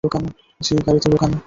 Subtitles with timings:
[0.61, 1.37] জি, গাড়িতে লুকানো।